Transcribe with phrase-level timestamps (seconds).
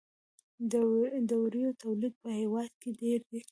[1.29, 3.39] د وړیو تولید په هیواد کې ډیر دی